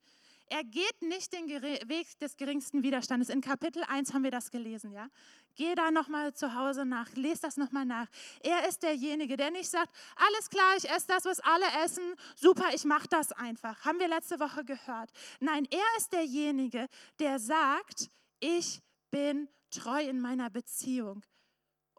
Er 0.51 0.63
geht 0.63 1.03
nicht 1.03 1.31
den 1.31 1.47
Weg 1.47 2.17
des 2.19 2.35
geringsten 2.35 2.81
Widerstandes. 2.81 3.29
In 3.29 3.39
Kapitel 3.39 3.83
1 3.83 4.13
haben 4.13 4.23
wir 4.23 4.31
das 4.31 4.49
gelesen, 4.49 4.91
ja? 4.91 5.07
Geh 5.55 5.75
da 5.75 5.91
nochmal 5.91 6.33
zu 6.33 6.55
Hause 6.55 6.85
nach, 6.85 7.13
lese 7.13 7.41
das 7.41 7.57
nochmal 7.57 7.85
nach. 7.85 8.07
Er 8.41 8.67
ist 8.67 8.81
derjenige, 8.81 9.37
der 9.37 9.51
nicht 9.51 9.69
sagt, 9.69 9.93
alles 10.15 10.49
klar, 10.49 10.75
ich 10.75 10.89
esse 10.89 11.05
das, 11.07 11.25
was 11.25 11.39
alle 11.41 11.65
essen, 11.85 12.03
super, 12.35 12.65
ich 12.73 12.83
mache 12.83 13.07
das 13.09 13.31
einfach. 13.31 13.85
Haben 13.85 13.99
wir 13.99 14.07
letzte 14.07 14.39
Woche 14.39 14.65
gehört. 14.65 15.11
Nein, 15.39 15.67
er 15.69 15.97
ist 15.97 16.11
derjenige, 16.13 16.87
der 17.19 17.37
sagt, 17.37 18.09
ich 18.39 18.81
bin 19.11 19.49
treu 19.69 20.01
in 20.01 20.19
meiner 20.19 20.49
Beziehung. 20.49 21.23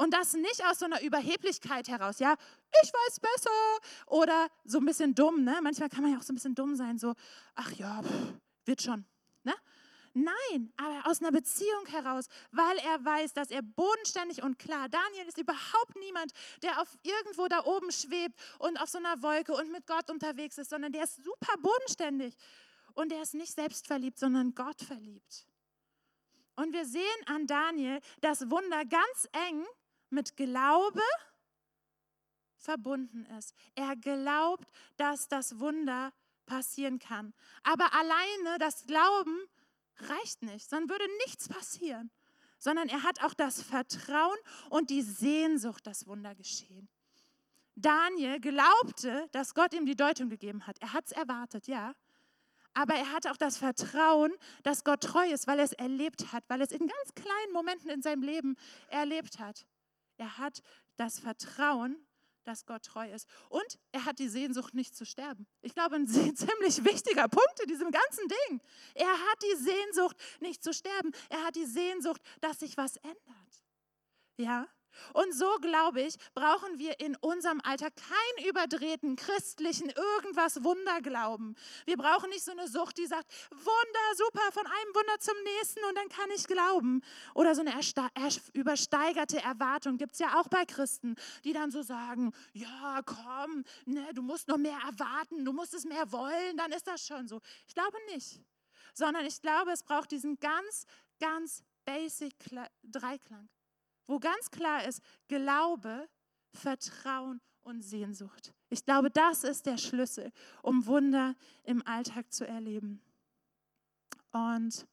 Und 0.01 0.15
das 0.15 0.33
nicht 0.33 0.65
aus 0.65 0.79
so 0.79 0.87
einer 0.87 1.03
Überheblichkeit 1.03 1.87
heraus, 1.89 2.21
ja, 2.21 2.35
ich 2.83 2.91
weiß 2.91 3.21
besser 3.21 3.51
oder 4.07 4.49
so 4.65 4.79
ein 4.79 4.87
bisschen 4.87 5.15
dumm, 5.15 5.45
ne? 5.45 5.61
Manchmal 5.63 5.91
kann 5.91 6.03
man 6.03 6.13
ja 6.13 6.19
auch 6.19 6.23
so 6.23 6.33
ein 6.33 6.37
bisschen 6.37 6.55
dumm 6.55 6.75
sein, 6.75 6.97
so, 6.97 7.13
ach 7.55 7.71
ja, 7.73 8.03
pff, 8.03 8.33
wird 8.65 8.81
schon, 8.81 9.05
ne? 9.43 9.53
Nein, 10.15 10.73
aber 10.79 11.07
aus 11.07 11.21
einer 11.21 11.33
Beziehung 11.33 11.85
heraus, 11.85 12.29
weil 12.51 12.79
er 12.79 13.05
weiß, 13.05 13.35
dass 13.35 13.51
er 13.51 13.61
bodenständig 13.61 14.43
und 14.43 14.59
klar, 14.59 14.89
Daniel 14.89 15.29
ist 15.29 15.37
überhaupt 15.37 15.95
niemand, 15.97 16.33
der 16.63 16.81
auf 16.81 16.89
irgendwo 17.03 17.47
da 17.49 17.63
oben 17.67 17.93
schwebt 17.93 18.41
und 18.59 18.81
auf 18.81 18.89
so 18.89 18.97
einer 18.97 19.23
Wolke 19.23 19.53
und 19.53 19.71
mit 19.71 19.87
Gott 19.87 20.09
unterwegs 20.11 20.57
ist, 20.57 20.71
sondern 20.71 20.93
der 20.93 21.05
ist 21.05 21.23
super 21.23 21.59
bodenständig 21.61 22.35
und 22.95 23.13
der 23.13 23.21
ist 23.21 23.35
nicht 23.35 23.53
selbstverliebt, 23.53 24.19
sondern 24.19 24.55
Gott 24.55 24.81
verliebt. 24.81 25.47
Und 26.57 26.73
wir 26.73 26.87
sehen 26.87 27.03
an 27.27 27.47
Daniel 27.47 28.01
das 28.23 28.51
Wunder 28.51 28.87
ganz 28.87 29.29
eng 29.49 29.67
mit 30.11 30.37
Glaube 30.37 31.03
verbunden 32.57 33.25
ist. 33.39 33.55
Er 33.75 33.97
glaubt, 33.97 34.69
dass 34.97 35.29
das 35.29 35.59
Wunder 35.59 36.13
passieren 36.47 36.99
kann. 36.99 37.33
Aber 37.63 37.93
alleine 37.95 38.59
das 38.59 38.87
Glauben 38.87 39.39
reicht 39.97 40.43
nicht, 40.43 40.69
sondern 40.69 40.91
würde 40.91 41.07
nichts 41.27 41.49
passieren, 41.49 42.11
sondern 42.59 42.89
er 42.89 43.03
hat 43.03 43.23
auch 43.23 43.35
das 43.35 43.63
Vertrauen 43.63 44.37
und 44.69 44.91
die 44.91 45.03
Sehnsucht, 45.03 45.87
dass 45.87 46.07
Wunder 46.07 46.35
geschehen. 46.35 46.89
Daniel 47.77 48.41
glaubte, 48.41 49.29
dass 49.33 49.55
Gott 49.55 49.73
ihm 49.73 49.87
die 49.87 49.97
Deutung 49.97 50.29
gegeben 50.29 50.67
hat. 50.67 50.77
Er 50.81 50.93
hat 50.93 51.07
es 51.07 51.13
erwartet, 51.13 51.67
ja. 51.67 51.95
Aber 52.75 52.95
er 52.95 53.13
hatte 53.13 53.31
auch 53.31 53.37
das 53.37 53.57
Vertrauen, 53.57 54.33
dass 54.63 54.85
Gott 54.85 55.03
treu 55.03 55.27
ist, 55.27 55.47
weil 55.47 55.59
er 55.59 55.65
es 55.65 55.73
erlebt 55.73 56.33
hat, 56.33 56.45
weil 56.49 56.61
er 56.61 56.67
es 56.67 56.73
in 56.73 56.87
ganz 56.87 57.15
kleinen 57.15 57.53
Momenten 57.53 57.91
in 57.91 58.03
seinem 58.03 58.23
Leben 58.23 58.57
erlebt 58.89 59.39
hat. 59.39 59.67
Er 60.21 60.37
hat 60.37 60.63
das 60.97 61.19
Vertrauen, 61.19 61.97
dass 62.45 62.67
Gott 62.67 62.85
treu 62.85 63.11
ist. 63.11 63.27
Und 63.49 63.79
er 63.91 64.05
hat 64.05 64.19
die 64.19 64.29
Sehnsucht, 64.29 64.75
nicht 64.75 64.95
zu 64.95 65.07
sterben. 65.07 65.47
Ich 65.63 65.75
glaube, 65.75 65.97
ein 65.97 66.07
ziemlich 66.37 66.85
wichtiger 66.85 67.27
Punkt 67.27 67.61
in 67.63 67.69
diesem 67.69 67.91
ganzen 67.91 68.29
Ding. 68.29 68.61
Er 68.95 69.13
hat 69.13 69.43
die 69.43 69.57
Sehnsucht, 69.57 70.17
nicht 70.41 70.63
zu 70.63 70.75
sterben. 70.75 71.13
Er 71.31 71.43
hat 71.45 71.57
die 71.57 71.65
Sehnsucht, 71.65 72.21
dass 72.43 72.61
sich 72.61 72.77
was 72.77 72.97
ändert. 72.97 73.65
Ja? 74.37 74.69
Und 75.13 75.35
so, 75.35 75.49
glaube 75.61 76.03
ich, 76.03 76.17
brauchen 76.35 76.79
wir 76.79 77.01
in 77.01 77.17
unserem 77.17 77.61
Alltag 77.63 77.93
keinen 77.97 78.49
überdrehten 78.49 79.17
christlichen 79.17 79.91
irgendwas 79.91 80.63
Wunderglauben. 80.63 81.57
Wir 81.85 81.97
brauchen 81.97 82.31
nicht 82.31 82.45
so 82.45 82.53
eine 82.53 82.69
Sucht, 82.69 82.99
die 82.99 83.07
sagt, 83.07 83.31
Wunder, 83.51 84.17
super, 84.17 84.53
von 84.53 84.67
einem 84.67 84.95
Wunder 84.95 85.19
zum 85.19 85.35
nächsten 85.43 85.85
und 85.85 85.97
dann 85.97 86.09
kann 86.09 86.31
ich 86.35 86.47
glauben. 86.47 87.03
Oder 87.35 87.55
so 87.55 87.63
eine 87.63 87.75
übersteigerte 88.53 89.43
Erwartung 89.43 89.97
gibt 89.97 90.15
es 90.15 90.19
ja 90.19 90.41
auch 90.41 90.49
bei 90.49 90.65
Christen, 90.65 91.17
die 91.45 91.53
dann 91.53 91.71
so 91.71 91.83
sagen, 91.83 92.33
ja, 92.53 93.01
komm, 93.05 93.65
ne, 93.87 94.09
du 94.15 94.23
musst 94.23 94.49
noch 94.49 94.59
mehr 94.59 94.79
erwarten, 94.87 95.45
du 95.45 95.53
musst 95.53 95.75
es 95.75 95.85
mehr 95.85 96.11
wollen, 96.13 96.57
dann 96.57 96.73
ist 96.73 96.87
das 96.87 97.07
schon 97.07 97.29
so. 97.29 97.41
Ich 97.67 97.75
glaube 97.75 97.97
nicht. 98.13 98.41
Sondern 98.95 99.25
ich 99.25 99.41
glaube, 99.41 99.71
es 99.71 99.83
braucht 99.83 100.11
diesen 100.11 100.39
ganz, 100.41 100.85
ganz 101.21 101.63
basic 101.85 102.35
Dreiklang 102.83 103.49
wo 104.11 104.19
ganz 104.19 104.51
klar 104.51 104.85
ist, 104.85 105.03
Glaube, 105.29 106.09
Vertrauen 106.53 107.41
und 107.63 107.83
Sehnsucht. 107.83 108.53
Ich 108.69 108.85
glaube, 108.85 109.11
das 109.11 109.45
ist 109.45 109.67
der 109.67 109.79
Schlüssel, 109.79 110.33
um 110.63 110.87
Wunder 110.87 111.37
im 111.63 111.87
Alltag 111.87 112.33
zu 112.33 112.47
erleben. 112.47 113.01
Und 114.33 114.87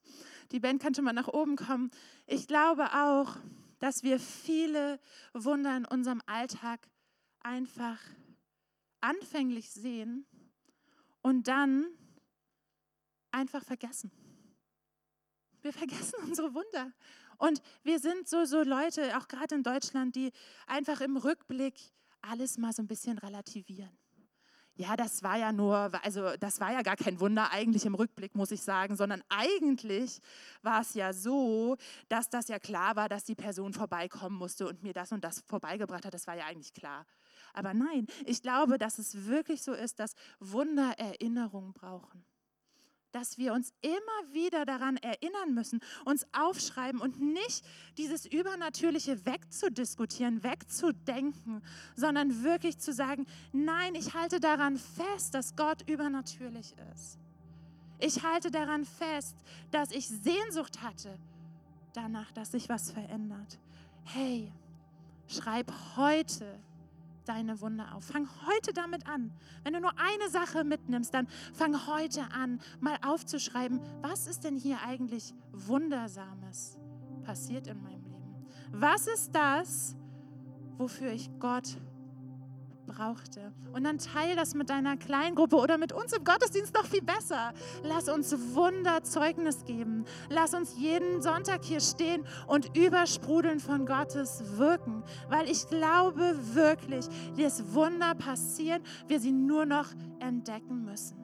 die 0.52 0.60
Band 0.60 0.82
kann 0.82 0.94
schon 0.94 1.04
mal 1.04 1.14
nach 1.14 1.28
oben 1.28 1.56
kommen. 1.56 1.90
Ich 2.28 2.48
glaube 2.48 2.94
auch, 2.94 3.38
dass 3.80 4.04
wir 4.04 4.20
viele 4.20 5.00
Wunder 5.34 5.76
in 5.76 5.86
unserem 5.86 6.22
Alltag 6.28 6.88
einfach 7.40 8.00
anfänglich 9.02 9.72
sehen 9.72 10.26
und 11.22 11.48
dann 11.48 11.88
einfach 13.32 13.64
vergessen. 13.64 14.12
Wir 15.62 15.74
vergessen 15.74 16.16
unsere 16.24 16.54
Wunder. 16.54 16.94
Und 17.38 17.62
wir 17.84 18.00
sind 18.00 18.28
so, 18.28 18.46
so 18.46 18.64
Leute, 18.64 19.18
auch 19.18 19.28
gerade 19.28 19.56
in 19.56 19.64
Deutschland, 19.64 20.16
die 20.16 20.32
einfach 20.66 21.02
im 21.02 21.18
Rückblick 21.18 21.76
alles 22.22 22.58
mal 22.58 22.74
so 22.74 22.82
ein 22.82 22.88
bisschen 22.88 23.18
relativieren. 23.18 23.98
Ja, 24.80 24.96
das 24.96 25.24
war 25.24 25.38
ja 25.38 25.52
nur, 25.52 25.90
also 26.04 26.38
das 26.40 26.60
war 26.60 26.72
ja 26.72 26.84
gar 26.84 26.96
kein 26.96 27.20
Wunder 27.20 27.52
eigentlich 27.52 27.86
im 27.86 27.96
Rückblick, 27.96 28.36
muss 28.36 28.52
ich 28.52 28.62
sagen, 28.62 28.96
sondern 28.96 29.24
eigentlich 29.28 30.20
war 30.62 30.82
es 30.82 30.94
ja 30.94 31.14
so, 31.14 31.78
dass 32.10 32.30
das 32.30 32.48
ja 32.48 32.60
klar 32.60 32.96
war, 32.96 33.10
dass 33.10 33.24
die 33.24 33.34
Person 33.34 33.74
vorbeikommen 33.74 34.38
musste 34.38 34.68
und 34.68 34.84
mir 34.84 34.94
das 34.94 35.12
und 35.12 35.24
das 35.24 35.42
vorbeigebracht 35.48 36.06
hat. 36.06 36.14
Das 36.14 36.28
war 36.28 36.36
ja 36.36 36.46
eigentlich 36.46 36.76
klar. 36.76 37.08
Aber 37.54 37.74
nein, 37.74 38.06
ich 38.26 38.44
glaube, 38.44 38.78
dass 38.78 39.00
es 39.00 39.26
wirklich 39.26 39.64
so 39.64 39.74
ist, 39.74 40.00
dass 40.00 40.14
Wunder 40.40 40.94
Erinnerungen 41.00 41.74
brauchen 41.74 42.24
dass 43.18 43.40
wir 43.40 43.54
uns 43.54 43.74
immer 43.82 44.34
wieder 44.34 44.64
daran 44.64 44.96
erinnern 44.98 45.56
müssen, 45.56 45.80
uns 46.06 46.28
aufschreiben 46.34 47.02
und 47.02 47.20
nicht 47.20 47.66
dieses 47.98 48.28
Übernatürliche 48.28 49.26
wegzudiskutieren, 49.26 50.44
wegzudenken, 50.44 51.64
sondern 51.96 52.44
wirklich 52.44 52.78
zu 52.78 52.94
sagen, 52.94 53.26
nein, 53.52 53.96
ich 53.96 54.14
halte 54.14 54.40
daran 54.40 54.78
fest, 54.78 55.34
dass 55.34 55.56
Gott 55.56 55.90
übernatürlich 55.90 56.76
ist. 56.94 57.18
Ich 57.98 58.24
halte 58.24 58.52
daran 58.52 58.86
fest, 58.86 59.36
dass 59.72 59.90
ich 59.90 60.08
Sehnsucht 60.08 60.84
hatte 60.84 61.18
danach, 61.94 62.32
dass 62.34 62.52
sich 62.52 62.70
was 62.70 62.92
verändert. 62.92 63.58
Hey, 64.04 64.54
schreib 65.28 65.74
heute 65.96 66.60
deine 67.28 67.62
Wunder 67.62 67.94
auf. 67.96 68.06
Fang 68.06 68.28
heute 68.48 68.74
damit 68.74 69.08
an. 69.08 69.32
Wenn 69.64 69.74
du 69.74 69.82
nur 69.82 69.94
eine 69.98 70.30
Sache 70.30 70.64
mitnimmst, 70.64 71.14
dann 71.14 71.28
fang 71.54 71.88
heute 71.88 72.22
an, 72.32 72.60
mal 72.80 72.98
aufzuschreiben, 73.06 73.80
was 74.02 74.28
ist 74.28 74.44
denn 74.44 74.56
hier 74.56 74.82
eigentlich 74.86 75.34
Wundersames 75.52 76.78
passiert 77.24 77.68
in 77.68 77.82
meinem 77.82 78.06
Leben? 78.06 78.46
Was 78.72 79.08
ist 79.08 79.36
das, 79.36 79.96
wofür 80.78 81.12
ich 81.12 81.30
Gott 81.40 81.78
brauchte. 82.88 83.54
Und 83.74 83.84
dann 83.84 84.00
teile 84.00 84.36
das 84.36 84.56
mit 84.56 84.70
deiner 84.70 84.98
Kleingruppe 84.98 85.58
oder 85.58 85.78
mit 85.78 85.94
uns 85.94 86.14
im 86.14 86.24
Gottesdienst 86.24 86.74
noch 86.74 86.86
viel 86.86 87.04
besser. 87.04 87.54
Lass 87.84 88.10
uns 88.10 88.36
Wunderzeugnis 88.56 89.66
geben. 89.66 90.06
Lass 90.30 90.54
uns 90.54 90.78
jeden 90.78 91.22
Sonntag 91.22 91.64
hier 91.64 91.82
stehen 91.82 92.26
und 92.48 92.76
übersprudeln 92.76 93.60
von 93.60 93.86
Gottes 93.86 94.58
Wirken. 94.58 95.04
Weil 95.30 95.50
ich 95.50 95.68
glaube 95.68 96.36
wirklich, 96.54 97.06
dass 97.38 97.74
Wunder 97.74 98.16
passieren, 98.16 98.82
wir 99.08 99.20
sie 99.20 99.34
nur 99.34 99.66
noch 99.66 99.88
entdecken 100.20 100.86
müssen. 100.86 101.18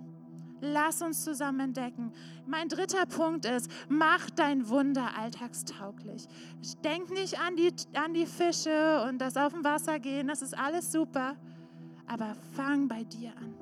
Lass 0.66 1.02
uns 1.02 1.26
zusammen 1.26 1.60
entdecken. 1.60 2.14
Mein 2.46 2.70
dritter 2.70 3.06
Punkt 3.06 3.44
ist, 3.44 3.70
mach 3.90 4.30
dein 4.30 4.70
Wunder 4.70 5.10
alltagstauglich. 5.18 6.26
Denk 6.86 7.10
nicht 7.10 7.38
an 7.38 7.58
die, 7.58 7.74
an 7.94 8.14
die 8.14 8.26
Fische 8.26 9.06
und 9.06 9.18
das 9.18 9.36
auf 9.36 9.52
dem 9.52 9.66
Wasser 9.66 10.00
gehen, 10.00 10.30
das 10.30 10.42
ist 10.42 10.58
alles 10.58 10.90
super 10.90 11.36
aber 12.08 12.36
fang 12.56 12.88
bei 12.88 13.04
dir 13.04 13.32
an. 13.38 13.54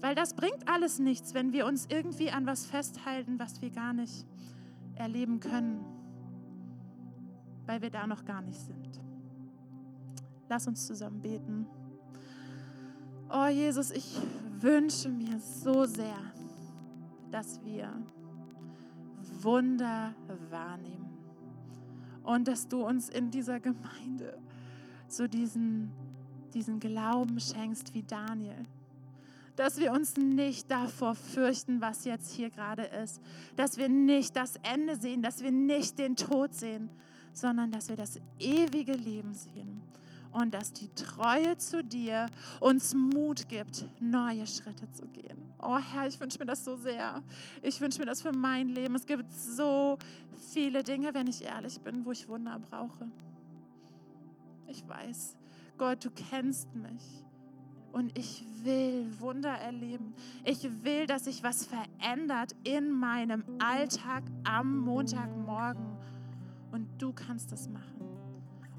Weil 0.00 0.14
das 0.14 0.34
bringt 0.34 0.68
alles 0.68 0.98
nichts, 0.98 1.34
wenn 1.34 1.52
wir 1.52 1.66
uns 1.66 1.86
irgendwie 1.88 2.30
an 2.30 2.46
was 2.46 2.66
festhalten, 2.66 3.38
was 3.38 3.62
wir 3.62 3.70
gar 3.70 3.92
nicht 3.92 4.26
erleben 4.94 5.40
können, 5.40 5.84
weil 7.66 7.82
wir 7.82 7.90
da 7.90 8.06
noch 8.06 8.24
gar 8.24 8.42
nicht 8.42 8.60
sind. 8.60 9.00
Lass 10.48 10.66
uns 10.66 10.86
zusammen 10.86 11.20
beten. 11.20 11.66
Oh 13.28 13.46
Jesus, 13.46 13.90
ich 13.90 14.16
wünsche 14.60 15.08
mir 15.08 15.40
so 15.40 15.84
sehr, 15.84 16.18
dass 17.30 17.62
wir 17.64 17.92
Wunder 19.42 20.14
wahrnehmen 20.50 21.18
und 22.22 22.46
dass 22.46 22.68
du 22.68 22.84
uns 22.84 23.08
in 23.08 23.30
dieser 23.30 23.60
Gemeinde 23.60 24.38
so 25.08 25.26
diesen 25.26 25.90
diesen 26.56 26.80
Glauben 26.80 27.38
schenkst 27.38 27.92
wie 27.94 28.02
Daniel. 28.02 28.64
Dass 29.56 29.78
wir 29.78 29.92
uns 29.92 30.16
nicht 30.16 30.70
davor 30.70 31.14
fürchten, 31.14 31.80
was 31.80 32.04
jetzt 32.04 32.32
hier 32.32 32.50
gerade 32.50 32.82
ist. 32.82 33.20
Dass 33.56 33.76
wir 33.76 33.88
nicht 33.88 34.34
das 34.36 34.56
Ende 34.62 34.96
sehen, 34.96 35.22
dass 35.22 35.42
wir 35.42 35.52
nicht 35.52 35.98
den 35.98 36.16
Tod 36.16 36.54
sehen, 36.54 36.90
sondern 37.32 37.70
dass 37.70 37.88
wir 37.88 37.96
das 37.96 38.18
ewige 38.38 38.92
Leben 38.92 39.34
sehen. 39.34 39.82
Und 40.32 40.52
dass 40.52 40.72
die 40.72 40.88
Treue 40.94 41.56
zu 41.56 41.82
dir 41.82 42.26
uns 42.60 42.94
Mut 42.94 43.48
gibt, 43.48 43.86
neue 44.00 44.46
Schritte 44.46 44.90
zu 44.90 45.06
gehen. 45.08 45.38
Oh 45.62 45.78
Herr, 45.78 46.06
ich 46.06 46.20
wünsche 46.20 46.38
mir 46.38 46.46
das 46.46 46.64
so 46.64 46.76
sehr. 46.76 47.22
Ich 47.62 47.80
wünsche 47.80 47.98
mir 47.98 48.06
das 48.06 48.20
für 48.20 48.32
mein 48.32 48.68
Leben. 48.68 48.94
Es 48.94 49.06
gibt 49.06 49.32
so 49.32 49.98
viele 50.52 50.82
Dinge, 50.82 51.14
wenn 51.14 51.26
ich 51.26 51.42
ehrlich 51.42 51.80
bin, 51.80 52.04
wo 52.04 52.12
ich 52.12 52.28
Wunder 52.28 52.58
brauche. 52.58 53.08
Ich 54.68 54.86
weiß, 54.86 55.36
Gott, 55.78 56.04
du 56.04 56.10
kennst 56.10 56.74
mich. 56.74 57.24
Und 57.92 58.16
ich 58.18 58.44
will 58.62 59.08
Wunder 59.20 59.52
erleben. 59.52 60.14
Ich 60.44 60.68
will, 60.84 61.06
dass 61.06 61.24
sich 61.24 61.42
was 61.42 61.64
verändert 61.66 62.54
in 62.62 62.90
meinem 62.90 63.42
Alltag 63.58 64.24
am 64.44 64.78
Montagmorgen. 64.78 65.96
Und 66.72 66.88
du 67.00 67.12
kannst 67.12 67.52
das 67.52 67.68
machen. 67.68 68.06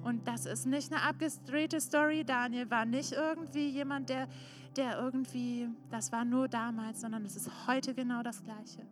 Und 0.04 0.28
das 0.28 0.46
ist 0.46 0.68
nicht 0.68 0.92
eine 0.94 1.02
abgedrehte 1.02 1.82
Story. 1.82 2.24
Daniel 2.24 2.70
war 2.70 2.86
nicht 2.86 3.12
irgendwie 3.12 3.70
jemand, 3.70 4.10
der, 4.10 4.28
der 4.76 5.00
irgendwie, 5.00 5.68
das 5.90 6.12
war 6.12 6.24
nur 6.24 6.48
damals, 6.48 7.02
sondern 7.02 7.26
es 7.26 7.36
ist 7.36 7.50
heute 7.68 7.94
genau 7.94 8.22
das 8.22 8.44
Gleiche. 8.44 8.86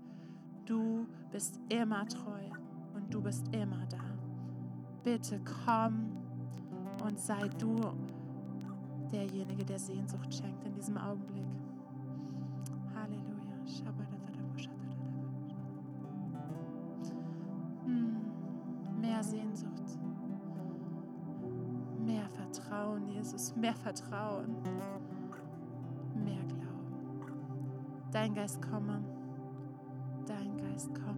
Du 0.65 1.07
bist 1.31 1.59
immer 1.69 2.07
treu 2.07 2.49
und 2.95 3.13
du 3.13 3.21
bist 3.21 3.47
immer 3.53 3.85
da. 3.89 4.03
Bitte 5.03 5.39
komm 5.65 6.24
und 7.05 7.19
sei 7.19 7.47
du 7.59 7.79
derjenige, 9.11 9.63
der 9.63 9.79
Sehnsucht 9.79 10.33
schenkt 10.33 10.63
in 10.65 10.73
diesem 10.73 10.97
Augenblick. 10.97 11.45
Halleluja. 12.95 13.35
Mehr 18.99 19.23
Sehnsucht. 19.23 19.99
Mehr 22.05 22.27
Vertrauen, 22.29 23.07
Jesus. 23.07 23.55
Mehr 23.55 23.75
Vertrauen. 23.75 24.55
Mehr 26.15 26.43
Glauben. 26.47 27.31
Dein 28.11 28.33
Geist 28.33 28.61
komme. 28.61 29.03
Dein 30.25 30.57
Geist 30.57 30.89
komme. 30.95 31.14